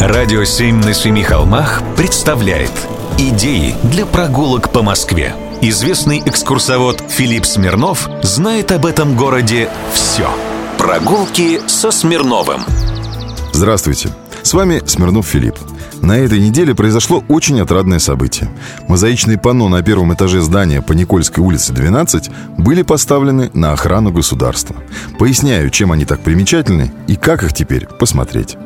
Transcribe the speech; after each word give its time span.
Радио 0.00 0.44
«Семь 0.44 0.76
на 0.84 0.92
семи 0.92 1.22
холмах» 1.22 1.82
представляет 1.96 2.70
Идеи 3.16 3.74
для 3.82 4.04
прогулок 4.04 4.70
по 4.70 4.82
Москве 4.82 5.34
Известный 5.62 6.18
экскурсовод 6.18 7.02
Филипп 7.08 7.46
Смирнов 7.46 8.06
знает 8.22 8.72
об 8.72 8.84
этом 8.84 9.16
городе 9.16 9.70
все 9.94 10.28
Прогулки 10.76 11.66
со 11.66 11.90
Смирновым. 11.90 12.60
Здравствуйте, 13.54 14.10
с 14.42 14.52
вами 14.52 14.82
Смирнов 14.84 15.26
Филипп 15.26 15.56
на 16.02 16.18
этой 16.18 16.40
неделе 16.40 16.74
произошло 16.74 17.24
очень 17.28 17.60
отрадное 17.60 17.98
событие. 17.98 18.50
Мозаичные 18.88 19.38
панно 19.38 19.68
на 19.68 19.82
первом 19.82 20.14
этаже 20.14 20.40
здания 20.40 20.82
по 20.82 20.92
Никольской 20.92 21.42
улице 21.42 21.72
12 21.72 22.30
были 22.58 22.82
поставлены 22.82 23.50
на 23.54 23.72
охрану 23.72 24.12
государства. 24.12 24.76
Поясняю, 25.18 25.70
чем 25.70 25.92
они 25.92 26.04
так 26.04 26.20
примечательны 26.20 26.92
и 27.06 27.16
как 27.16 27.42
их 27.42 27.52
теперь 27.52 27.86
посмотреть. 27.86 28.56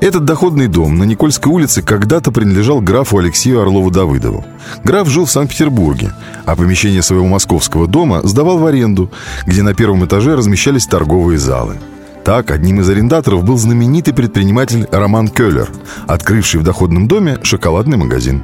Этот 0.00 0.24
доходный 0.24 0.66
дом 0.66 0.96
на 0.96 1.04
Никольской 1.04 1.52
улице 1.52 1.82
когда-то 1.82 2.32
принадлежал 2.32 2.80
графу 2.80 3.18
Алексею 3.18 3.60
Орлову-Давыдову. 3.60 4.44
Граф 4.82 5.08
жил 5.08 5.26
в 5.26 5.30
Санкт-Петербурге, 5.30 6.12
а 6.46 6.56
помещение 6.56 7.02
своего 7.02 7.26
московского 7.26 7.86
дома 7.86 8.22
сдавал 8.24 8.58
в 8.58 8.66
аренду, 8.66 9.10
где 9.46 9.62
на 9.62 9.74
первом 9.74 10.04
этаже 10.06 10.36
размещались 10.36 10.86
торговые 10.86 11.38
залы. 11.38 11.76
Так, 12.24 12.50
одним 12.50 12.80
из 12.80 12.88
арендаторов 12.88 13.44
был 13.44 13.56
знаменитый 13.56 14.12
предприниматель 14.12 14.86
Роман 14.92 15.28
Келлер, 15.28 15.70
открывший 16.06 16.60
в 16.60 16.64
доходном 16.64 17.08
доме 17.08 17.38
шоколадный 17.42 17.96
магазин. 17.96 18.42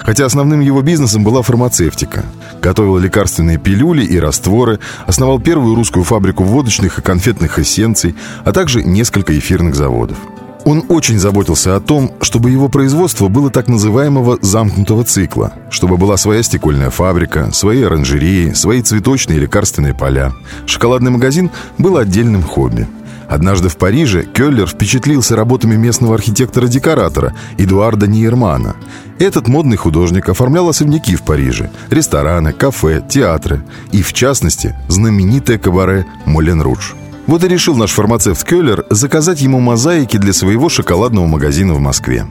Хотя 0.00 0.26
основным 0.26 0.60
его 0.60 0.82
бизнесом 0.82 1.22
была 1.22 1.42
фармацевтика. 1.42 2.24
Готовил 2.60 2.98
лекарственные 2.98 3.58
пилюли 3.58 4.04
и 4.04 4.18
растворы, 4.18 4.80
основал 5.06 5.40
первую 5.40 5.76
русскую 5.76 6.04
фабрику 6.04 6.42
водочных 6.42 6.98
и 6.98 7.02
конфетных 7.02 7.58
эссенций, 7.58 8.16
а 8.44 8.52
также 8.52 8.82
несколько 8.82 9.38
эфирных 9.38 9.76
заводов. 9.76 10.18
Он 10.64 10.84
очень 10.88 11.18
заботился 11.18 11.74
о 11.74 11.80
том, 11.80 12.12
чтобы 12.20 12.50
его 12.50 12.68
производство 12.68 13.28
было 13.28 13.50
так 13.50 13.66
называемого 13.66 14.38
замкнутого 14.42 15.04
цикла, 15.04 15.54
чтобы 15.70 15.96
была 15.96 16.16
своя 16.16 16.42
стекольная 16.42 16.90
фабрика, 16.90 17.50
свои 17.52 17.82
оранжереи, 17.82 18.52
свои 18.52 18.82
цветочные 18.82 19.38
и 19.38 19.40
лекарственные 19.40 19.94
поля. 19.94 20.32
Шоколадный 20.66 21.10
магазин 21.10 21.50
был 21.78 21.96
отдельным 21.96 22.42
хобби. 22.42 22.86
Однажды 23.32 23.70
в 23.70 23.78
Париже 23.78 24.24
Келлер 24.24 24.66
впечатлился 24.66 25.36
работами 25.36 25.74
местного 25.74 26.16
архитектора-декоратора 26.16 27.34
Эдуарда 27.56 28.06
Нейермана. 28.06 28.76
Этот 29.18 29.48
модный 29.48 29.78
художник 29.78 30.28
оформлял 30.28 30.68
особняки 30.68 31.16
в 31.16 31.22
Париже, 31.22 31.70
рестораны, 31.88 32.52
кафе, 32.52 33.02
театры 33.08 33.64
и, 33.90 34.02
в 34.02 34.12
частности, 34.12 34.76
знаменитое 34.88 35.56
кабаре 35.56 36.04
«Молен 36.26 36.60
Рудж». 36.60 36.92
Вот 37.26 37.42
и 37.42 37.48
решил 37.48 37.74
наш 37.74 37.92
фармацевт 37.92 38.46
Келлер 38.46 38.84
заказать 38.90 39.40
ему 39.40 39.60
мозаики 39.60 40.18
для 40.18 40.34
своего 40.34 40.68
шоколадного 40.68 41.26
магазина 41.26 41.72
в 41.72 41.80
Москве. 41.80 42.26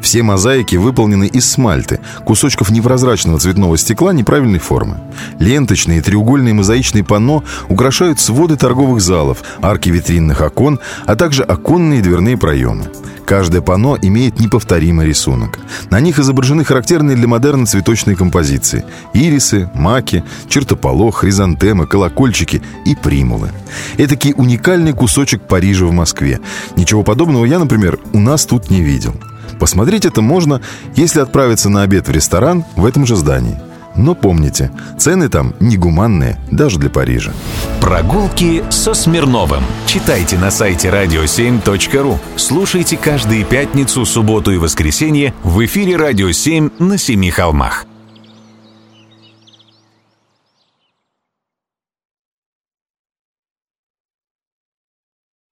Все 0.00 0.22
мозаики 0.22 0.76
выполнены 0.76 1.26
из 1.26 1.50
смальты, 1.50 2.00
кусочков 2.24 2.70
непрозрачного 2.70 3.38
цветного 3.38 3.76
стекла 3.76 4.12
неправильной 4.12 4.58
формы. 4.58 5.00
Ленточные 5.38 6.02
треугольные 6.02 6.54
мозаичные 6.54 7.04
панно 7.04 7.44
украшают 7.68 8.20
своды 8.20 8.56
торговых 8.56 9.00
залов, 9.00 9.42
арки 9.62 9.88
витринных 9.88 10.40
окон, 10.40 10.78
а 11.06 11.16
также 11.16 11.42
оконные 11.42 12.00
и 12.00 12.02
дверные 12.02 12.36
проемы. 12.36 12.84
Каждое 13.26 13.60
панно 13.60 13.98
имеет 14.00 14.38
неповторимый 14.38 15.04
рисунок. 15.04 15.58
На 15.90 15.98
них 15.98 16.20
изображены 16.20 16.62
характерные 16.62 17.16
для 17.16 17.26
модерна 17.26 17.66
цветочные 17.66 18.14
композиции. 18.14 18.84
Ирисы, 19.14 19.68
маки, 19.74 20.22
чертополох, 20.48 21.16
хризантемы, 21.16 21.88
колокольчики 21.88 22.62
и 22.84 22.94
примулы. 22.94 23.50
Этакий 23.98 24.32
уникальный 24.36 24.92
кусочек 24.92 25.42
Парижа 25.42 25.86
в 25.86 25.92
Москве. 25.92 26.38
Ничего 26.76 27.02
подобного 27.02 27.44
я, 27.44 27.58
например, 27.58 27.98
у 28.12 28.20
нас 28.20 28.46
тут 28.46 28.70
не 28.70 28.80
видел. 28.80 29.16
Посмотреть 29.58 30.04
это 30.04 30.22
можно, 30.22 30.60
если 30.94 31.20
отправиться 31.20 31.68
на 31.68 31.82
обед 31.82 32.08
в 32.08 32.10
ресторан 32.10 32.64
в 32.76 32.84
этом 32.84 33.06
же 33.06 33.16
здании. 33.16 33.58
Но 33.96 34.14
помните, 34.14 34.70
цены 34.98 35.28
там 35.28 35.54
негуманные 35.58 36.38
даже 36.50 36.78
для 36.78 36.90
Парижа. 36.90 37.32
Прогулки 37.80 38.62
со 38.70 38.94
Смирновым. 38.94 39.64
Читайте 39.86 40.36
на 40.38 40.50
сайте 40.50 40.88
radio7.ru. 40.88 42.18
Слушайте 42.36 42.96
каждые 42.96 43.44
пятницу, 43.44 44.04
субботу 44.04 44.50
и 44.50 44.58
воскресенье 44.58 45.32
в 45.42 45.64
эфире 45.64 45.96
«Радио 45.96 46.28
7» 46.28 46.72
на 46.78 46.98
Семи 46.98 47.30
холмах. 47.30 47.86